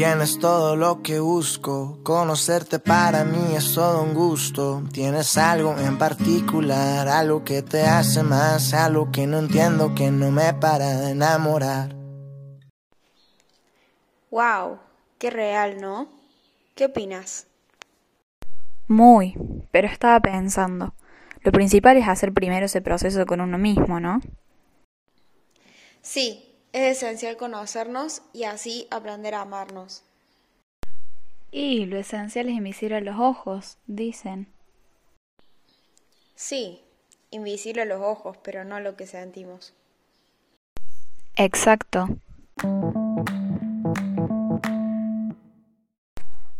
Tienes 0.00 0.38
todo 0.38 0.76
lo 0.76 1.02
que 1.02 1.20
busco, 1.20 1.98
conocerte 2.02 2.78
para 2.78 3.22
mí 3.22 3.54
es 3.54 3.74
todo 3.74 4.02
un 4.02 4.14
gusto. 4.14 4.82
Tienes 4.90 5.36
algo 5.36 5.76
en 5.76 5.98
particular, 5.98 7.06
algo 7.06 7.44
que 7.44 7.60
te 7.60 7.82
hace 7.82 8.22
más, 8.22 8.72
algo 8.72 9.12
que 9.12 9.26
no 9.26 9.40
entiendo, 9.40 9.94
que 9.94 10.10
no 10.10 10.30
me 10.30 10.54
para 10.54 11.00
de 11.00 11.10
enamorar. 11.10 11.94
Wow, 14.30 14.78
qué 15.18 15.28
real, 15.28 15.78
¿no? 15.82 16.08
¿Qué 16.74 16.86
opinas? 16.86 17.46
Muy, 18.88 19.34
pero 19.70 19.86
estaba 19.86 20.18
pensando. 20.20 20.94
Lo 21.42 21.52
principal 21.52 21.98
es 21.98 22.08
hacer 22.08 22.32
primero 22.32 22.64
ese 22.64 22.80
proceso 22.80 23.26
con 23.26 23.42
uno 23.42 23.58
mismo, 23.58 24.00
¿no? 24.00 24.22
Sí, 26.00 26.49
es 26.72 27.02
esencial 27.02 27.36
conocernos 27.36 28.22
y 28.32 28.44
así 28.44 28.86
aprender 28.90 29.34
a 29.34 29.42
amarnos. 29.42 30.04
Y 31.50 31.86
lo 31.86 31.98
esencial 31.98 32.48
es 32.48 32.54
invisible 32.54 32.96
a 32.96 33.00
los 33.00 33.18
ojos, 33.18 33.78
dicen. 33.86 34.46
Sí, 36.36 36.80
invisible 37.30 37.82
a 37.82 37.86
los 37.86 38.00
ojos, 38.00 38.36
pero 38.42 38.64
no 38.64 38.76
a 38.76 38.80
lo 38.80 38.96
que 38.96 39.06
sentimos. 39.06 39.74
Exacto. 41.36 42.08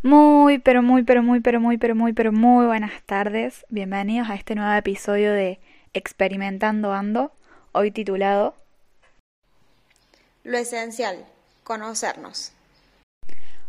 Muy, 0.02 0.58
pero 0.58 0.82
muy, 0.82 1.04
pero 1.04 1.22
muy, 1.22 1.40
pero 1.40 1.60
muy, 1.60 1.78
pero 1.78 1.94
muy, 1.94 2.12
pero 2.12 2.32
muy 2.32 2.66
buenas 2.66 3.00
tardes. 3.04 3.64
Bienvenidos 3.68 4.28
a 4.28 4.34
este 4.34 4.56
nuevo 4.56 4.72
episodio 4.72 5.32
de 5.32 5.60
Experimentando 5.92 6.92
Ando, 6.92 7.32
hoy 7.72 7.90
titulado 7.92 8.54
Lo 10.42 10.56
esencial, 10.56 11.26
conocernos. 11.64 12.52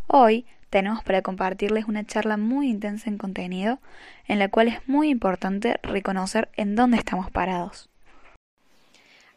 Hoy 0.07 0.45
tenemos 0.69 1.03
para 1.03 1.21
compartirles 1.21 1.85
una 1.85 2.05
charla 2.05 2.37
muy 2.37 2.69
intensa 2.69 3.09
en 3.09 3.17
contenido, 3.17 3.79
en 4.25 4.39
la 4.39 4.47
cual 4.47 4.69
es 4.69 4.87
muy 4.87 5.09
importante 5.09 5.81
reconocer 5.83 6.49
en 6.55 6.77
dónde 6.77 6.97
estamos 6.97 7.29
parados. 7.29 7.89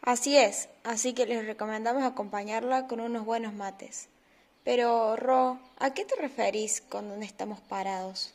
Así 0.00 0.36
es, 0.36 0.68
así 0.84 1.12
que 1.12 1.27
les 1.27 1.44
recomendamos 1.44 2.05
acompañarla 2.05 2.86
con 2.86 3.00
unos 3.00 3.24
buenos 3.24 3.52
mates. 3.52 4.08
Pero, 4.62 5.16
Ro, 5.16 5.58
¿a 5.80 5.92
qué 5.92 6.05
te 6.05 6.14
referís 6.20 6.82
con 6.82 7.08
dónde 7.08 7.27
estamos 7.27 7.60
parados? 7.60 8.32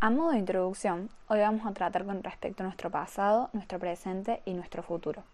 A 0.00 0.08
modo 0.08 0.30
de 0.30 0.38
introducción, 0.38 1.10
hoy 1.28 1.40
vamos 1.40 1.66
a 1.66 1.74
tratar 1.74 2.06
con 2.06 2.22
respecto 2.22 2.62
a 2.62 2.66
nuestro 2.66 2.90
pasado, 2.90 3.50
nuestro 3.52 3.78
presente 3.78 4.40
y 4.46 4.54
nuestro 4.54 4.82
futuro. 4.82 5.24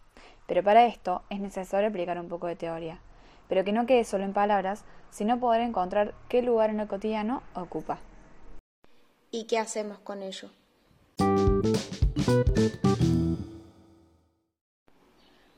Pero 0.47 0.62
para 0.62 0.87
esto 0.87 1.23
es 1.31 1.41
necesario 1.41 1.89
aplicar 1.89 2.19
un 2.19 2.29
poco 2.29 2.47
de 2.47 2.57
teoría, 2.57 3.01
pero 3.48 3.65
que 3.65 3.73
no 3.73 3.87
quede 3.87 4.05
solo 4.05 4.25
en 4.25 4.33
palabras, 4.33 4.85
sino 5.11 5.39
poder 5.39 5.61
encontrar 5.61 6.15
qué 6.29 6.43
lugar 6.43 6.71
en 6.71 6.81
el 6.81 6.89
cotidiano 6.89 7.43
ocupa. 7.55 7.98
¿Y 9.31 9.45
qué 9.45 9.59
hacemos 9.59 9.98
con 9.98 10.23
ello? 10.23 10.51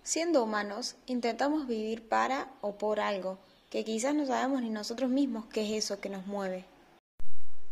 Siendo 0.02 0.44
humanos, 0.44 0.96
intentamos 1.06 1.66
vivir 1.66 2.08
para 2.08 2.48
o 2.60 2.76
por 2.76 3.00
algo, 3.00 3.38
que 3.70 3.84
quizás 3.84 4.14
no 4.14 4.26
sabemos 4.26 4.60
ni 4.60 4.70
nosotros 4.70 5.10
mismos 5.10 5.46
qué 5.46 5.62
es 5.62 5.84
eso 5.84 6.00
que 6.00 6.10
nos 6.10 6.26
mueve. 6.26 6.64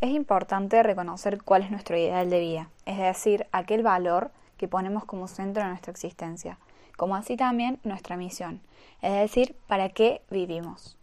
Es 0.01 0.11
importante 0.11 0.83
reconocer 0.83 1.43
cuál 1.43 1.63
es 1.63 1.71
nuestro 1.71 1.97
ideal 1.97 2.31
de 2.31 2.41
vida, 2.41 2.71
es 2.87 2.99
decir, 2.99 3.47
aquel 3.53 3.85
valor 3.85 4.33
que 4.57 4.67
ponemos 4.67 5.05
como 5.05 5.29
centro 5.29 5.63
de 5.63 5.69
nuestra 5.69 5.93
existencia, 5.93 6.59
como 6.97 7.17
así 7.17 7.37
también 7.37 7.79
nuestra 7.85 8.17
misión, 8.17 8.61
es 9.01 9.13
decir, 9.13 9.57
para 9.67 9.89
qué 9.89 10.23
vivimos. 10.31 10.97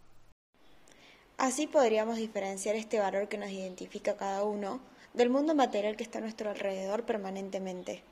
Así 1.38 1.66
podríamos 1.66 2.16
diferenciar 2.16 2.76
este 2.76 2.98
valor 2.98 3.28
que 3.28 3.38
nos 3.38 3.50
identifica 3.50 4.12
a 4.12 4.16
cada 4.16 4.44
uno 4.44 4.80
del 5.14 5.30
mundo 5.30 5.54
material 5.54 5.96
que 5.96 6.04
está 6.04 6.18
a 6.18 6.22
nuestro 6.22 6.50
alrededor 6.50 7.04
permanentemente. 7.04 8.02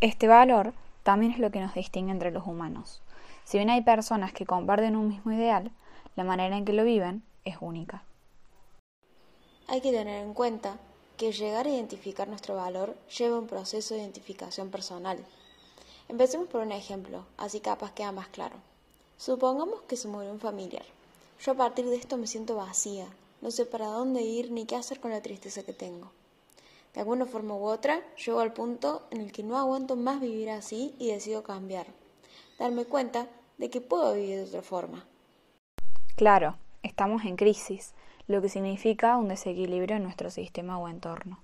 Este 0.00 0.28
valor 0.28 0.74
también 1.02 1.32
es 1.32 1.38
lo 1.38 1.50
que 1.50 1.60
nos 1.60 1.74
distingue 1.74 2.12
entre 2.12 2.30
los 2.30 2.46
humanos. 2.46 3.02
Si 3.44 3.56
bien 3.56 3.70
hay 3.70 3.80
personas 3.80 4.32
que 4.32 4.44
comparten 4.44 4.94
un 4.94 5.08
mismo 5.08 5.32
ideal, 5.32 5.72
la 6.16 6.24
manera 6.24 6.56
en 6.56 6.64
que 6.64 6.74
lo 6.74 6.84
viven 6.84 7.22
es 7.44 7.56
única. 7.60 8.04
Hay 9.66 9.80
que 9.80 9.90
tener 9.90 10.22
en 10.22 10.34
cuenta 10.34 10.78
que 11.16 11.32
llegar 11.32 11.66
a 11.66 11.70
identificar 11.70 12.28
nuestro 12.28 12.56
valor 12.56 12.94
lleva 13.18 13.38
un 13.38 13.46
proceso 13.46 13.94
de 13.94 14.00
identificación 14.00 14.70
personal. 14.70 15.18
Empecemos 16.08 16.48
por 16.48 16.62
un 16.62 16.72
ejemplo, 16.72 17.24
así 17.36 17.60
capaz 17.60 17.92
queda 17.92 18.12
más 18.12 18.28
claro. 18.28 18.56
Supongamos 19.18 19.82
que 19.82 19.96
se 19.96 20.08
murió 20.08 20.32
un 20.32 20.40
familiar. 20.40 20.84
Yo 21.40 21.52
a 21.52 21.56
partir 21.56 21.86
de 21.86 21.96
esto 21.96 22.16
me 22.16 22.26
siento 22.26 22.56
vacía, 22.56 23.06
no 23.42 23.50
sé 23.50 23.66
para 23.66 23.86
dónde 23.86 24.22
ir 24.22 24.50
ni 24.50 24.64
qué 24.64 24.76
hacer 24.76 25.00
con 25.00 25.10
la 25.10 25.20
tristeza 25.20 25.62
que 25.62 25.72
tengo. 25.72 26.10
De 26.94 27.00
alguna 27.00 27.26
forma 27.26 27.54
u 27.54 27.64
otra, 27.66 28.02
llego 28.16 28.40
al 28.40 28.54
punto 28.54 29.02
en 29.10 29.20
el 29.20 29.32
que 29.32 29.42
no 29.42 29.58
aguanto 29.58 29.96
más 29.96 30.20
vivir 30.20 30.50
así 30.50 30.94
y 30.98 31.08
decido 31.08 31.42
cambiar. 31.42 31.86
Darme 32.58 32.86
cuenta 32.86 33.28
de 33.58 33.68
que 33.68 33.80
puedo 33.80 34.14
vivir 34.14 34.36
de 34.38 34.44
otra 34.44 34.62
forma. 34.62 35.04
Claro, 36.16 36.56
estamos 36.82 37.24
en 37.24 37.36
crisis, 37.36 37.92
lo 38.26 38.40
que 38.40 38.48
significa 38.48 39.16
un 39.18 39.28
desequilibrio 39.28 39.96
en 39.96 40.04
nuestro 40.04 40.30
sistema 40.30 40.78
o 40.78 40.88
entorno. 40.88 41.38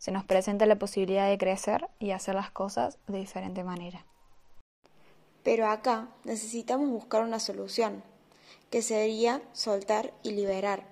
Se 0.00 0.12
nos 0.12 0.24
presenta 0.24 0.64
la 0.64 0.76
posibilidad 0.76 1.28
de 1.28 1.36
crecer 1.36 1.86
y 1.98 2.12
hacer 2.12 2.34
las 2.34 2.50
cosas 2.50 2.96
de 3.06 3.18
diferente 3.18 3.64
manera. 3.64 4.06
Pero 5.42 5.66
acá 5.66 6.08
necesitamos 6.24 6.88
buscar 6.88 7.22
una 7.22 7.38
solución, 7.38 8.02
que 8.70 8.80
sería 8.80 9.42
soltar 9.52 10.14
y 10.22 10.30
liberar. 10.30 10.84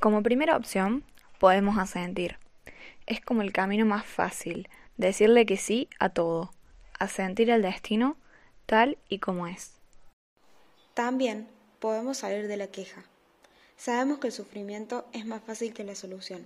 Como 0.00 0.24
primera 0.24 0.56
opción, 0.56 1.04
podemos 1.38 1.78
asentir. 1.78 2.36
Es 3.06 3.20
como 3.20 3.42
el 3.42 3.52
camino 3.52 3.86
más 3.86 4.06
fácil, 4.06 4.68
decirle 4.96 5.46
que 5.46 5.56
sí 5.56 5.88
a 6.00 6.08
todo, 6.08 6.50
asentir 6.98 7.48
el 7.48 7.62
destino 7.62 8.16
tal 8.66 8.98
y 9.08 9.20
como 9.20 9.46
es. 9.46 9.74
También 10.94 11.46
podemos 11.78 12.18
salir 12.18 12.48
de 12.48 12.56
la 12.56 12.66
queja. 12.66 13.04
Sabemos 13.76 14.18
que 14.18 14.26
el 14.26 14.32
sufrimiento 14.32 15.06
es 15.12 15.26
más 15.26 15.42
fácil 15.42 15.72
que 15.72 15.84
la 15.84 15.94
solución, 15.94 16.44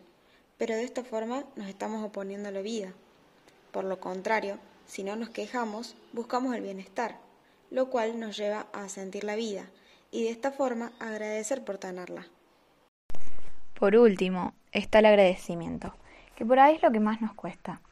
pero 0.59 0.75
de 0.75 0.84
esta 0.84 1.05
forma 1.05 1.44
nos 1.56 1.69
estamos 1.69 2.05
oponiendo 2.05 2.49
a 2.49 2.53
la 2.53 2.62
vida. 2.62 2.93
Por 3.72 3.84
lo 3.84 4.00
contrario, 4.00 4.59
si 4.87 5.05
no 5.05 5.17
nos 5.17 5.31
quejamos, 5.31 5.97
buscamos 6.12 6.55
el 6.55 6.62
bienestar, 6.62 7.19
lo 7.71 7.91
cual 7.91 8.19
nos 8.19 8.37
lleva 8.37 8.67
a 8.72 8.89
sentir 8.89 9.25
la 9.25 9.37
vida 9.37 9.67
y 10.11 10.25
de 10.25 10.31
esta 10.31 10.53
forma 10.53 10.93
agradecer 10.99 11.65
por 11.65 11.78
tenerla. 11.78 12.27
Por 13.78 13.97
último, 13.97 14.55
está 14.72 15.00
el 15.00 15.06
agradecimiento, 15.06 15.94
que 16.34 16.47
por 16.47 16.59
ahí 16.59 16.77
es 16.77 16.83
lo 16.83 16.91
que 16.91 17.00
más 17.00 17.21
nos 17.21 17.34
cuesta, 17.34 17.83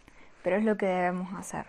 pero 0.43 0.57
es 0.57 0.65
lo 0.65 0.77
que 0.77 0.87
debemos 0.87 1.35
hacer. 1.35 1.67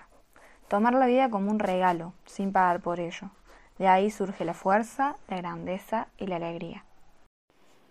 Tomar 0.70 0.94
la 0.94 1.08
vida 1.08 1.30
como 1.30 1.52
un 1.52 1.60
regalo, 1.60 2.14
sin 2.26 2.52
pagar 2.52 2.82
por 2.82 3.00
ello. 3.00 3.30
De 3.78 3.88
ahí 3.88 4.10
surge 4.10 4.46
la 4.46 4.54
fuerza, 4.54 5.18
la 5.28 5.38
grandeza 5.38 6.08
y 6.18 6.28
la 6.28 6.38
alegría. 6.38 6.86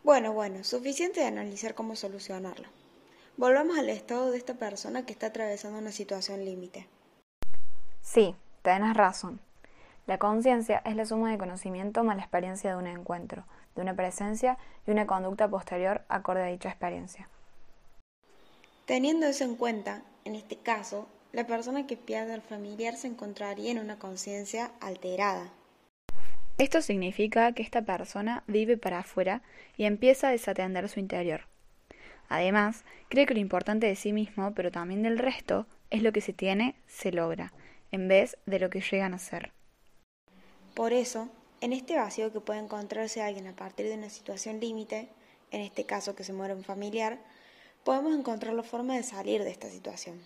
Bueno, 0.03 0.33
bueno, 0.33 0.65
suficiente 0.65 1.21
de 1.21 1.27
analizar 1.27 1.75
cómo 1.75 1.97
solucionarlo. 1.97 2.69
Volvamos 3.37 3.77
al 3.79 3.89
estado 3.89 4.31
de 4.31 4.39
esta 4.39 4.55
persona 4.55 5.05
que 5.05 5.13
está 5.13 5.27
atravesando 5.27 5.79
una 5.79 5.91
situación 5.91 6.45
límite. 6.45 6.87
Sí, 8.01 8.37
tenés 8.63 8.97
razón. 8.97 9.41
La 10.07 10.19
conciencia 10.19 10.81
es 10.85 10.95
la 10.95 11.05
suma 11.05 11.33
de 11.33 11.39
conocimiento 11.39 12.05
más 12.05 12.17
la 12.17 12.23
experiencia 12.23 12.71
de 12.71 12.77
un 12.77 12.87
encuentro, 12.87 13.45
de 13.75 13.83
una 13.83 13.97
presencia 13.97 14.57
y 14.87 14.93
una 14.93 15.09
conducta 15.09 15.49
posterior 15.49 16.03
acorde 16.09 16.45
a 16.45 16.47
dicha 16.47 16.69
experiencia. 16.69 17.29
Teniendo 18.85 19.27
eso 19.27 19.43
en 19.43 19.57
cuenta, 19.57 20.03
en 20.25 20.37
este 20.37 20.57
caso, 20.57 21.09
la 21.33 21.45
persona 21.45 21.89
que 21.89 21.97
pierde 21.97 22.35
al 22.35 22.43
familiar 22.43 22.95
se 22.95 23.09
encontraría 23.09 23.73
en 23.73 23.81
una 23.81 23.99
conciencia 23.99 24.71
alterada. 24.81 25.51
Esto 26.59 26.83
significa 26.83 27.51
que 27.51 27.65
esta 27.65 27.83
persona 27.83 28.45
vive 28.47 28.77
para 28.77 29.01
afuera 29.01 29.43
y 29.77 29.87
empieza 29.87 30.29
a 30.29 30.31
desatender 30.31 30.89
su 30.89 31.01
interior. 31.01 31.49
Además, 32.29 32.85
cree 33.09 33.27
que 33.27 33.35
lo 33.35 33.41
importante 33.41 33.87
de 33.87 33.97
sí 33.97 34.13
mismo, 34.13 34.55
pero 34.55 34.71
también 34.71 35.03
del 35.03 35.19
resto, 35.19 35.67
es 35.91 36.03
lo 36.03 36.13
que 36.13 36.21
se 36.21 36.33
tiene, 36.33 36.75
se 36.87 37.13
logra, 37.13 37.53
en 37.93 38.09
vez 38.09 38.37
de 38.47 38.59
lo 38.59 38.71
que 38.71 38.81
llegan 38.81 39.15
a 39.15 39.19
ser. 39.19 39.53
Por 40.75 40.93
eso, 40.93 41.29
en 41.61 41.73
este 41.73 41.97
vacío 41.97 42.33
que 42.33 42.41
puede 42.41 42.61
encontrarse 42.61 43.23
alguien 43.23 43.47
a 43.47 43.57
partir 43.57 43.87
de 43.87 43.95
una 43.95 44.11
situación 44.11 44.61
límite, 44.61 45.09
en 45.51 45.61
este 45.61 45.87
caso 45.87 46.17
que 46.17 46.25
se 46.25 46.33
muere 46.33 46.55
un 46.55 46.65
familiar, 46.65 47.19
podemos 47.85 48.15
encontrar 48.15 48.55
la 48.55 48.63
forma 48.63 48.97
de 48.97 49.03
salir 49.03 49.45
de 49.45 49.51
esta 49.51 49.71
situación. 49.71 50.21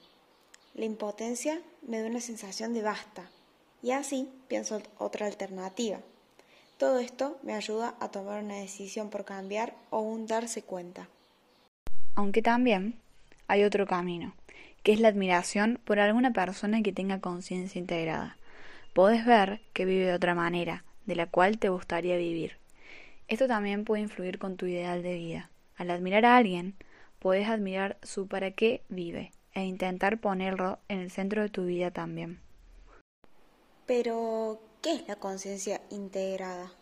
La 0.74 0.84
impotencia 0.84 1.60
me 1.82 2.00
da 2.00 2.08
una 2.08 2.20
sensación 2.20 2.72
de 2.72 2.82
basta, 2.82 3.30
y 3.82 3.90
así 3.90 4.28
pienso 4.48 4.80
otra 4.96 5.26
alternativa. 5.26 6.00
Todo 6.78 7.00
esto 7.00 7.38
me 7.42 7.54
ayuda 7.54 7.96
a 8.00 8.10
tomar 8.10 8.42
una 8.42 8.56
decisión 8.56 9.10
por 9.10 9.24
cambiar 9.24 9.74
o 9.90 10.00
un 10.00 10.26
darse 10.26 10.62
cuenta. 10.62 11.08
Aunque 12.18 12.42
también 12.42 12.98
hay 13.46 13.62
otro 13.62 13.86
camino, 13.86 14.34
que 14.82 14.92
es 14.92 14.98
la 14.98 15.06
admiración 15.06 15.78
por 15.84 16.00
alguna 16.00 16.32
persona 16.32 16.82
que 16.82 16.92
tenga 16.92 17.20
conciencia 17.20 17.78
integrada. 17.78 18.36
Podés 18.92 19.24
ver 19.24 19.60
que 19.72 19.84
vive 19.84 20.06
de 20.06 20.14
otra 20.14 20.34
manera, 20.34 20.82
de 21.06 21.14
la 21.14 21.26
cual 21.26 21.58
te 21.58 21.68
gustaría 21.68 22.16
vivir. 22.16 22.56
Esto 23.28 23.46
también 23.46 23.84
puede 23.84 24.02
influir 24.02 24.40
con 24.40 24.56
tu 24.56 24.66
ideal 24.66 25.00
de 25.04 25.14
vida. 25.14 25.50
Al 25.76 25.92
admirar 25.92 26.24
a 26.24 26.36
alguien, 26.36 26.74
puedes 27.20 27.46
admirar 27.46 27.98
su 28.02 28.26
para 28.26 28.50
qué 28.50 28.82
vive 28.88 29.30
e 29.54 29.62
intentar 29.62 30.18
ponerlo 30.18 30.80
en 30.88 30.98
el 30.98 31.12
centro 31.12 31.42
de 31.42 31.50
tu 31.50 31.66
vida 31.66 31.92
también. 31.92 32.40
Pero, 33.86 34.58
¿qué 34.82 34.92
es 34.94 35.06
la 35.06 35.14
conciencia 35.14 35.80
integrada? 35.90 36.72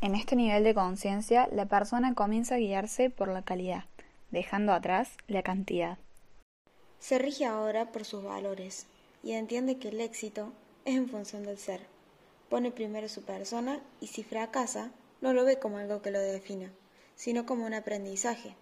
En 0.00 0.14
este 0.14 0.36
nivel 0.36 0.64
de 0.64 0.72
conciencia, 0.72 1.50
la 1.52 1.66
persona 1.66 2.14
comienza 2.14 2.54
a 2.54 2.58
guiarse 2.58 3.10
por 3.10 3.28
la 3.28 3.42
calidad, 3.42 3.84
dejando 4.32 4.72
atrás 4.72 5.16
la 5.28 5.42
cantidad. 5.42 5.98
Se 6.98 7.18
rige 7.18 7.44
ahora 7.44 7.92
por 7.92 8.04
sus 8.04 8.24
valores 8.24 8.86
y 9.22 9.32
entiende 9.32 9.78
que 9.78 9.88
el 9.88 10.00
éxito 10.00 10.52
es 10.84 10.96
en 10.96 11.08
función 11.08 11.44
del 11.44 11.58
ser. 11.58 11.80
Pone 12.48 12.70
primero 12.70 13.08
su 13.08 13.22
persona 13.22 13.80
y 14.00 14.08
si 14.08 14.24
fracasa, 14.24 14.90
no 15.20 15.32
lo 15.32 15.44
ve 15.44 15.58
como 15.58 15.78
algo 15.78 16.02
que 16.02 16.10
lo 16.10 16.20
defina, 16.20 16.72
sino 17.14 17.46
como 17.46 17.66
un 17.66 17.74
aprendizaje. 17.74 18.56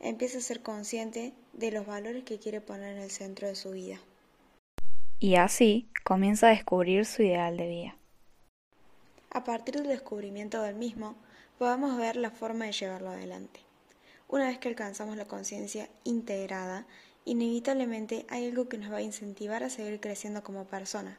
Empieza 0.00 0.38
a 0.38 0.42
ser 0.42 0.62
consciente 0.62 1.32
de 1.52 1.70
los 1.70 1.86
valores 1.86 2.24
que 2.24 2.38
quiere 2.38 2.60
poner 2.60 2.96
en 2.96 3.02
el 3.02 3.10
centro 3.10 3.46
de 3.48 3.54
su 3.54 3.70
vida. 3.70 3.98
Y 5.18 5.36
así 5.36 5.88
comienza 6.04 6.48
a 6.48 6.50
descubrir 6.50 7.06
su 7.06 7.22
ideal 7.22 7.56
de 7.56 7.68
vida. 7.68 7.96
A 9.30 9.42
partir 9.44 9.74
del 9.76 9.88
descubrimiento 9.88 10.62
del 10.62 10.74
mismo, 10.74 11.16
podemos 11.58 11.96
ver 11.96 12.16
la 12.16 12.30
forma 12.30 12.66
de 12.66 12.72
llevarlo 12.72 13.10
adelante. 13.10 13.63
Una 14.28 14.46
vez 14.46 14.58
que 14.58 14.68
alcanzamos 14.68 15.16
la 15.16 15.26
conciencia 15.26 15.88
integrada, 16.04 16.86
inevitablemente 17.24 18.26
hay 18.28 18.48
algo 18.48 18.68
que 18.68 18.78
nos 18.78 18.92
va 18.92 18.98
a 18.98 19.02
incentivar 19.02 19.62
a 19.62 19.70
seguir 19.70 20.00
creciendo 20.00 20.42
como 20.42 20.64
persona, 20.64 21.18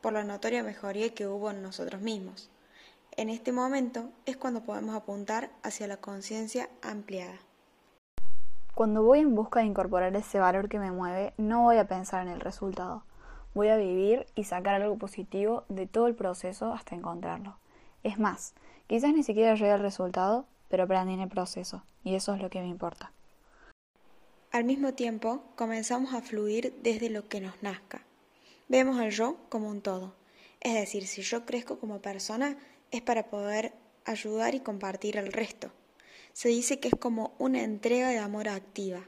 por 0.00 0.12
la 0.12 0.24
notoria 0.24 0.62
mejoría 0.62 1.14
que 1.14 1.26
hubo 1.26 1.50
en 1.50 1.62
nosotros 1.62 2.00
mismos. 2.00 2.50
En 3.16 3.28
este 3.28 3.52
momento 3.52 4.08
es 4.26 4.36
cuando 4.36 4.62
podemos 4.62 4.94
apuntar 4.94 5.50
hacia 5.62 5.86
la 5.86 5.98
conciencia 5.98 6.68
ampliada. 6.82 7.38
Cuando 8.74 9.02
voy 9.02 9.20
en 9.20 9.34
busca 9.34 9.60
de 9.60 9.66
incorporar 9.66 10.16
ese 10.16 10.38
valor 10.38 10.68
que 10.68 10.78
me 10.78 10.90
mueve, 10.90 11.34
no 11.36 11.62
voy 11.62 11.76
a 11.76 11.86
pensar 11.86 12.26
en 12.26 12.32
el 12.32 12.40
resultado, 12.40 13.04
Voy 13.54 13.68
a 13.68 13.76
vivir 13.76 14.24
y 14.34 14.44
sacar 14.44 14.80
algo 14.80 14.96
positivo 14.96 15.64
de 15.68 15.86
todo 15.86 16.06
el 16.06 16.14
proceso 16.14 16.72
hasta 16.72 16.94
encontrarlo. 16.94 17.58
Es 18.02 18.18
más, 18.18 18.54
quizás 18.86 19.12
ni 19.12 19.22
siquiera 19.22 19.54
llegue 19.54 19.72
al 19.72 19.80
resultado, 19.80 20.46
pero 20.72 20.84
aprendí 20.84 21.12
en 21.12 21.20
el 21.20 21.28
proceso, 21.28 21.84
y 22.02 22.14
eso 22.14 22.34
es 22.34 22.40
lo 22.40 22.48
que 22.48 22.62
me 22.62 22.66
importa. 22.66 23.12
Al 24.52 24.64
mismo 24.64 24.94
tiempo, 24.94 25.44
comenzamos 25.54 26.14
a 26.14 26.22
fluir 26.22 26.74
desde 26.82 27.10
lo 27.10 27.28
que 27.28 27.42
nos 27.42 27.62
nazca. 27.62 28.06
Vemos 28.68 28.98
al 28.98 29.10
yo 29.10 29.36
como 29.50 29.68
un 29.68 29.82
todo. 29.82 30.14
Es 30.60 30.72
decir, 30.72 31.06
si 31.06 31.20
yo 31.20 31.44
crezco 31.44 31.78
como 31.78 32.00
persona, 32.00 32.56
es 32.90 33.02
para 33.02 33.28
poder 33.28 33.74
ayudar 34.06 34.54
y 34.54 34.60
compartir 34.60 35.18
al 35.18 35.30
resto. 35.30 35.70
Se 36.32 36.48
dice 36.48 36.80
que 36.80 36.88
es 36.88 36.94
como 36.98 37.34
una 37.38 37.62
entrega 37.62 38.08
de 38.08 38.18
amor 38.18 38.48
activa. 38.48 39.06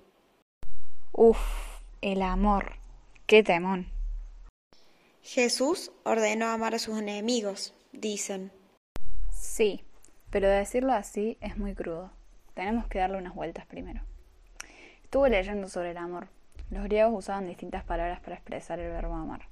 Uf, 1.13 1.39
el 2.03 2.21
amor. 2.21 2.75
Qué 3.27 3.43
temón. 3.43 3.89
Jesús 5.23 5.93
ordenó 6.03 6.49
amar 6.49 6.75
a 6.75 6.79
sus 6.79 6.99
enemigos, 6.99 7.73
dicen. 7.93 8.53
Sí, 9.33 9.83
pero 10.35 10.49
decirlo 10.49 10.93
así 10.93 11.39
es 11.41 11.59
muy 11.59 11.77
crudo. 11.77 12.11
Tenemos 12.55 12.89
que 12.89 12.99
darle 12.99 13.19
unas 13.19 13.37
vueltas 13.37 13.67
primero. 13.67 14.01
Estuve 15.05 15.31
leyendo 15.31 15.69
sobre 15.69 15.93
el 15.93 15.97
amor. 15.97 16.27
Los 16.73 16.83
griegos 16.83 17.15
usaban 17.17 17.47
distintas 17.47 17.85
palabras 17.85 18.19
para 18.19 18.35
expresar 18.35 18.81
el 18.81 18.91
verbo 18.91 19.15
amar. 19.15 19.43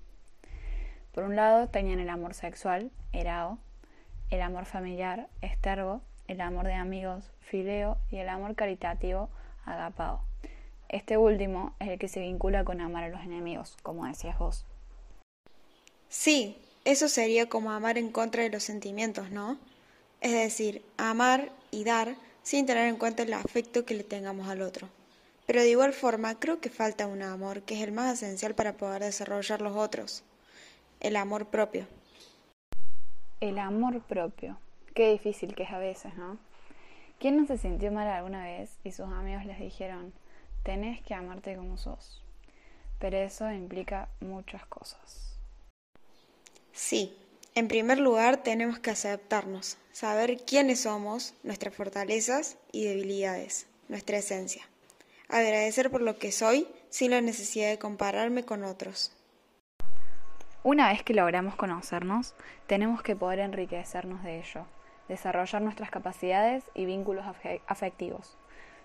Por 1.15 1.23
un 1.23 1.37
lado 1.37 1.69
tenían 1.69 2.01
el 2.01 2.09
amor 2.11 2.35
sexual, 2.35 2.91
erao, 3.13 3.59
el 4.31 4.43
amor 4.43 4.65
familiar, 4.65 5.29
estergo, 5.41 6.01
el 6.27 6.41
amor 6.41 6.67
de 6.67 6.75
amigos, 6.75 7.31
fileo, 7.39 7.97
y 8.11 8.17
el 8.17 8.29
amor 8.29 8.57
caritativo, 8.57 9.29
agapao. 9.65 10.25
Este 10.89 11.17
último 11.17 11.77
es 11.79 11.91
el 11.91 11.99
que 12.01 12.09
se 12.09 12.19
vincula 12.19 12.65
con 12.65 12.81
amar 12.81 13.05
a 13.05 13.09
los 13.09 13.21
enemigos, 13.21 13.77
como 13.85 14.05
decías 14.05 14.37
vos. 14.37 14.67
Sí, 16.09 16.61
eso 16.85 17.07
sería 17.07 17.49
como 17.49 17.71
amar 17.71 17.99
en 17.99 18.11
contra 18.11 18.43
de 18.43 18.51
los 18.51 18.65
sentimientos, 18.65 19.31
¿no? 19.31 19.59
Es 20.23 20.31
decir, 20.31 20.85
amar 20.99 21.51
y 21.73 21.83
dar 21.83 22.15
sin 22.45 22.65
tener 22.65 22.87
en 22.87 22.97
cuenta 22.97 23.25
el 23.25 23.33
afecto 23.33 23.85
que 23.85 23.95
le 23.95 24.05
tengamos 24.05 24.49
al 24.49 24.63
otro. 24.63 24.89
Pero 25.47 25.61
de 25.61 25.71
igual 25.71 25.93
forma, 25.93 26.39
creo 26.39 26.61
que 26.61 26.71
falta 26.71 27.09
un 27.09 27.23
amor 27.23 27.63
que 27.63 27.75
es 27.75 27.83
el 27.83 27.91
más 27.91 28.15
esencial 28.23 28.55
para 28.55 28.77
poder 28.77 29.03
desarrollar 29.03 29.61
los 29.61 29.77
otros, 29.77 30.23
el 31.01 31.17
amor 31.17 31.47
propio. 31.47 31.89
El 33.41 33.59
amor 33.59 34.01
propio. 34.03 34.59
Qué 34.95 35.11
difícil 35.11 35.57
que 35.57 35.65
es 35.65 35.71
a 35.71 35.79
veces, 35.79 36.15
¿no? 36.15 36.39
¿Quién 37.19 37.37
no 37.37 37.45
se 37.45 37.59
sintió 37.59 37.91
mal 37.91 38.07
alguna 38.07 38.45
vez 38.45 38.79
y 38.85 38.93
sus 38.93 39.07
amigos 39.07 39.45
les 39.45 39.59
dijeron, 39.59 40.13
tenés 40.63 41.03
que 41.03 41.15
amarte 41.15 41.57
como 41.57 41.79
sos? 41.79 42.23
Pero 43.01 43.17
eso 43.17 43.51
implica 43.51 44.09
muchas 44.21 44.65
cosas. 44.67 45.37
Sí, 46.73 47.17
en 47.55 47.69
primer 47.69 47.99
lugar 47.99 48.39
tenemos 48.39 48.79
que 48.79 48.91
aceptarnos, 48.91 49.77
saber 49.93 50.39
quiénes 50.39 50.81
somos, 50.81 51.35
nuestras 51.43 51.75
fortalezas 51.75 52.57
y 52.73 52.85
debilidades, 52.85 53.67
nuestra 53.89 54.17
esencia. 54.17 54.63
Agradecer 55.29 55.91
por 55.91 56.01
lo 56.01 56.19
que 56.19 56.33
soy 56.33 56.67
sin 56.89 57.11
la 57.11 57.21
necesidad 57.21 57.69
de 57.69 57.79
compararme 57.79 58.45
con 58.45 58.65
otros. 58.65 59.13
Una 60.63 60.89
vez 60.89 61.03
que 61.03 61.13
logramos 61.13 61.57
conocernos, 61.57 62.35
tenemos 62.67 63.03
que 63.03 63.17
poder 63.17 63.41
enriquecernos 63.41 64.23
de 64.23 64.39
ello, 64.39 64.67
desarrollar 65.09 65.61
nuestras 65.61 65.91
capacidades 65.91 66.65
y 66.75 66.87
vínculos 66.87 67.27
afectivos, 67.67 68.39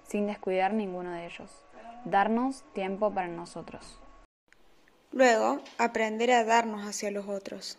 sin 0.03 0.27
descuidar 0.27 0.73
ninguno 0.73 1.11
de 1.11 1.25
ellos, 1.25 1.63
darnos 2.03 2.63
tiempo 2.73 3.13
para 3.13 3.27
nosotros. 3.27 4.01
Luego, 5.11 5.61
aprender 5.77 6.31
a 6.31 6.43
darnos 6.43 6.85
hacia 6.85 7.11
los 7.11 7.27
otros. 7.27 7.77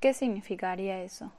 ¿Qué 0.00 0.14
significaría 0.14 1.02
eso? 1.02 1.30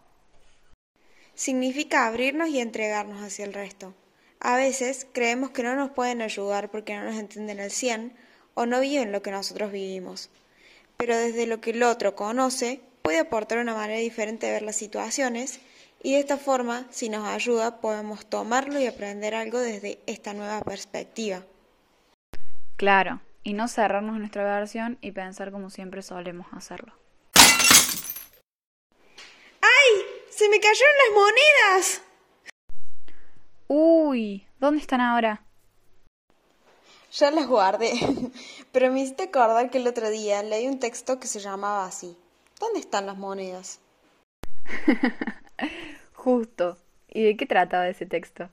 Significa 1.33 2.05
abrirnos 2.05 2.49
y 2.49 2.59
entregarnos 2.59 3.23
hacia 3.23 3.45
el 3.45 3.53
resto. 3.53 3.95
A 4.39 4.55
veces 4.55 5.07
creemos 5.11 5.49
que 5.49 5.63
no 5.63 5.75
nos 5.75 5.89
pueden 5.89 6.21
ayudar 6.21 6.69
porque 6.69 6.95
no 6.95 7.03
nos 7.03 7.15
entienden 7.15 7.59
al 7.59 7.71
cien 7.71 8.13
o 8.53 8.67
no 8.67 8.79
viven 8.79 9.11
lo 9.11 9.23
que 9.23 9.31
nosotros 9.31 9.71
vivimos. 9.71 10.29
Pero 10.97 11.17
desde 11.17 11.47
lo 11.47 11.59
que 11.59 11.71
el 11.71 11.81
otro 11.81 12.15
conoce, 12.15 12.81
puede 13.01 13.17
aportar 13.17 13.57
una 13.57 13.73
manera 13.73 13.99
diferente 13.99 14.45
de 14.45 14.53
ver 14.53 14.61
las 14.61 14.75
situaciones 14.75 15.59
y 16.03 16.13
de 16.13 16.19
esta 16.19 16.37
forma, 16.37 16.85
si 16.91 17.09
nos 17.09 17.27
ayuda, 17.27 17.81
podemos 17.81 18.27
tomarlo 18.27 18.79
y 18.79 18.85
aprender 18.85 19.33
algo 19.33 19.57
desde 19.57 19.97
esta 20.05 20.35
nueva 20.35 20.61
perspectiva. 20.61 21.43
Claro, 22.77 23.21
y 23.43 23.53
no 23.53 23.67
cerrarnos 23.67 24.19
nuestra 24.19 24.43
versión 24.43 24.99
y 25.01 25.11
pensar 25.13 25.51
como 25.51 25.71
siempre 25.71 26.03
solemos 26.03 26.45
hacerlo. 26.51 27.00
¡Se 30.41 30.49
me 30.49 30.59
cayeron 30.59 30.95
las 30.97 31.13
monedas! 31.13 32.01
Uy, 33.67 34.47
¿dónde 34.59 34.81
están 34.81 34.99
ahora? 34.99 35.45
Ya 37.11 37.29
las 37.29 37.45
guardé, 37.45 37.91
pero 38.71 38.91
me 38.91 39.01
hiciste 39.01 39.25
acordar 39.25 39.69
que 39.69 39.77
el 39.77 39.85
otro 39.85 40.09
día 40.09 40.41
leí 40.41 40.67
un 40.67 40.79
texto 40.79 41.19
que 41.19 41.27
se 41.27 41.41
llamaba 41.41 41.85
así. 41.85 42.17
¿Dónde 42.59 42.79
están 42.79 43.05
las 43.05 43.19
monedas? 43.19 43.81
Justo. 46.13 46.79
¿Y 47.07 47.21
de 47.21 47.37
qué 47.37 47.45
trataba 47.45 47.87
ese 47.87 48.07
texto? 48.07 48.49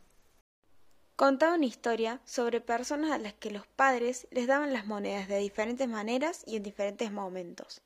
Contaba 1.16 1.54
una 1.54 1.64
historia 1.64 2.20
sobre 2.26 2.60
personas 2.60 3.12
a 3.12 3.18
las 3.18 3.32
que 3.32 3.50
los 3.50 3.66
padres 3.66 4.28
les 4.30 4.46
daban 4.46 4.74
las 4.74 4.84
monedas 4.84 5.26
de 5.26 5.38
diferentes 5.38 5.88
maneras 5.88 6.44
y 6.46 6.56
en 6.56 6.64
diferentes 6.64 7.10
momentos, 7.10 7.80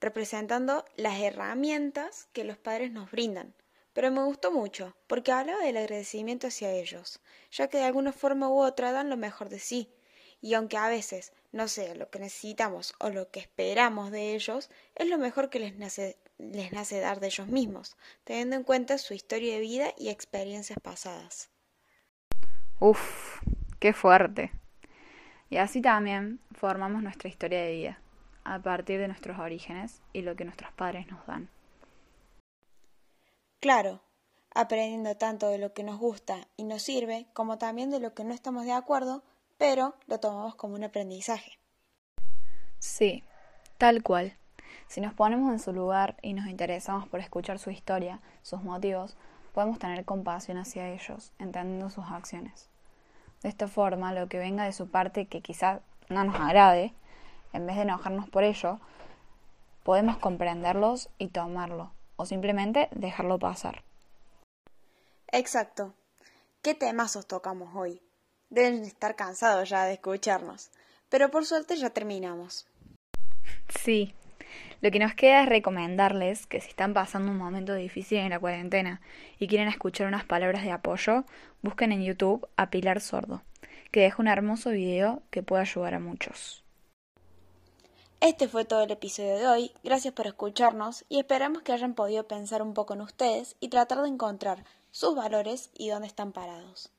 representando 0.00 0.84
las 0.96 1.20
herramientas 1.20 2.28
que 2.32 2.44
los 2.44 2.58
padres 2.58 2.92
nos 2.92 3.10
brindan. 3.10 3.54
Pero 3.92 4.10
me 4.10 4.22
gustó 4.22 4.52
mucho, 4.52 4.96
porque 5.06 5.32
hablaba 5.32 5.64
del 5.64 5.76
agradecimiento 5.76 6.46
hacia 6.46 6.72
ellos, 6.72 7.20
ya 7.50 7.68
que 7.68 7.78
de 7.78 7.84
alguna 7.84 8.12
forma 8.12 8.48
u 8.48 8.60
otra 8.60 8.92
dan 8.92 9.10
lo 9.10 9.16
mejor 9.16 9.48
de 9.48 9.58
sí, 9.58 9.92
y 10.40 10.54
aunque 10.54 10.76
a 10.76 10.88
veces 10.88 11.32
no 11.52 11.68
sea 11.68 11.94
lo 11.94 12.10
que 12.10 12.20
necesitamos 12.20 12.94
o 13.00 13.10
lo 13.10 13.30
que 13.30 13.40
esperamos 13.40 14.10
de 14.10 14.34
ellos, 14.34 14.70
es 14.94 15.08
lo 15.08 15.18
mejor 15.18 15.50
que 15.50 15.58
les 15.58 15.76
nace, 15.76 16.16
les 16.38 16.72
nace 16.72 17.00
dar 17.00 17.20
de 17.20 17.26
ellos 17.26 17.48
mismos, 17.48 17.96
teniendo 18.24 18.56
en 18.56 18.62
cuenta 18.62 18.98
su 18.98 19.14
historia 19.14 19.54
de 19.54 19.60
vida 19.60 19.94
y 19.96 20.10
experiencias 20.10 20.78
pasadas. 20.80 21.50
Uf, 22.78 23.40
qué 23.80 23.92
fuerte. 23.92 24.52
Y 25.50 25.56
así 25.56 25.80
también 25.80 26.40
formamos 26.52 27.02
nuestra 27.02 27.28
historia 27.28 27.62
de 27.62 27.72
vida, 27.72 28.00
a 28.54 28.60
partir 28.60 28.98
de 28.98 29.08
nuestros 29.08 29.38
orígenes 29.38 30.00
y 30.12 30.22
lo 30.22 30.36
que 30.36 30.44
nuestros 30.44 30.72
padres 30.72 31.06
nos 31.08 31.24
dan. 31.26 31.50
Claro, 33.60 34.00
aprendiendo 34.54 35.16
tanto 35.16 35.48
de 35.48 35.58
lo 35.58 35.72
que 35.72 35.84
nos 35.84 35.98
gusta 35.98 36.48
y 36.56 36.64
nos 36.64 36.82
sirve, 36.82 37.26
como 37.34 37.58
también 37.58 37.90
de 37.90 38.00
lo 38.00 38.14
que 38.14 38.24
no 38.24 38.32
estamos 38.32 38.64
de 38.64 38.72
acuerdo, 38.72 39.22
pero 39.58 39.94
lo 40.06 40.20
tomamos 40.20 40.54
como 40.54 40.74
un 40.74 40.84
aprendizaje. 40.84 41.58
Sí, 42.78 43.24
tal 43.76 44.02
cual. 44.02 44.36
Si 44.86 45.00
nos 45.00 45.12
ponemos 45.12 45.52
en 45.52 45.58
su 45.58 45.72
lugar 45.72 46.16
y 46.22 46.32
nos 46.32 46.46
interesamos 46.46 47.08
por 47.08 47.20
escuchar 47.20 47.58
su 47.58 47.70
historia, 47.70 48.20
sus 48.42 48.62
motivos, 48.62 49.16
podemos 49.52 49.78
tener 49.78 50.04
compasión 50.04 50.56
hacia 50.56 50.88
ellos, 50.88 51.32
entendiendo 51.38 51.90
sus 51.90 52.06
acciones. 52.06 52.70
De 53.42 53.48
esta 53.48 53.68
forma, 53.68 54.14
lo 54.14 54.28
que 54.28 54.38
venga 54.38 54.64
de 54.64 54.72
su 54.72 54.88
parte 54.88 55.26
que 55.26 55.42
quizás 55.42 55.80
no 56.08 56.24
nos 56.24 56.36
agrade, 56.36 56.94
en 57.52 57.66
vez 57.66 57.76
de 57.76 57.82
enojarnos 57.82 58.28
por 58.28 58.44
ello, 58.44 58.80
podemos 59.82 60.18
comprenderlos 60.18 61.08
y 61.18 61.28
tomarlo, 61.28 61.92
o 62.16 62.26
simplemente 62.26 62.88
dejarlo 62.92 63.38
pasar. 63.38 63.84
Exacto. 65.32 65.94
¿Qué 66.62 66.74
temas 66.74 67.16
os 67.16 67.26
tocamos 67.26 67.74
hoy? 67.74 68.02
Deben 68.50 68.82
estar 68.82 69.14
cansados 69.16 69.68
ya 69.68 69.84
de 69.84 69.94
escucharnos, 69.94 70.70
pero 71.08 71.30
por 71.30 71.44
suerte 71.44 71.76
ya 71.76 71.90
terminamos. 71.90 72.66
Sí, 73.68 74.14
lo 74.80 74.90
que 74.90 74.98
nos 74.98 75.14
queda 75.14 75.42
es 75.42 75.48
recomendarles 75.48 76.46
que 76.46 76.60
si 76.60 76.68
están 76.68 76.94
pasando 76.94 77.32
un 77.32 77.38
momento 77.38 77.74
difícil 77.74 78.18
en 78.18 78.30
la 78.30 78.38
cuarentena 78.38 79.00
y 79.38 79.48
quieren 79.48 79.68
escuchar 79.68 80.06
unas 80.06 80.24
palabras 80.24 80.62
de 80.62 80.70
apoyo, 80.70 81.24
busquen 81.62 81.92
en 81.92 82.04
YouTube 82.04 82.48
a 82.56 82.70
Pilar 82.70 83.00
Sordo, 83.00 83.42
que 83.90 84.00
deja 84.00 84.22
un 84.22 84.28
hermoso 84.28 84.70
video 84.70 85.22
que 85.30 85.42
puede 85.42 85.62
ayudar 85.62 85.94
a 85.94 86.00
muchos. 86.00 86.64
Este 88.20 88.48
fue 88.48 88.64
todo 88.64 88.82
el 88.82 88.90
episodio 88.90 89.36
de 89.36 89.46
hoy, 89.46 89.72
gracias 89.84 90.12
por 90.12 90.26
escucharnos 90.26 91.04
y 91.08 91.20
esperamos 91.20 91.62
que 91.62 91.72
hayan 91.72 91.94
podido 91.94 92.26
pensar 92.26 92.62
un 92.62 92.74
poco 92.74 92.94
en 92.94 93.02
ustedes 93.02 93.54
y 93.60 93.68
tratar 93.68 94.02
de 94.02 94.08
encontrar 94.08 94.64
sus 94.90 95.14
valores 95.14 95.70
y 95.72 95.90
dónde 95.90 96.08
están 96.08 96.32
parados. 96.32 96.90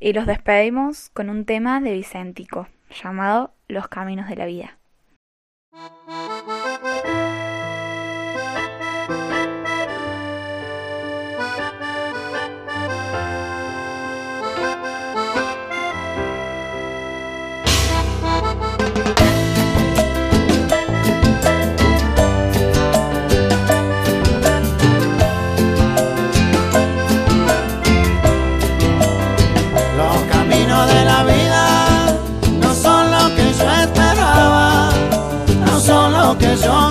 Y 0.00 0.14
los 0.14 0.24
despedimos 0.24 1.10
con 1.10 1.28
un 1.28 1.44
tema 1.44 1.82
de 1.82 1.92
Vicéntico, 1.92 2.68
llamado 3.02 3.52
Los 3.66 3.88
Caminos 3.88 4.28
de 4.30 4.36
la 4.36 4.46
Vida. 4.46 4.78
was 36.58 36.66
on. 36.66 36.87